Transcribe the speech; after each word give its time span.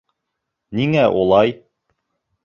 Ниңә 0.79 1.03
улай? 1.19 1.53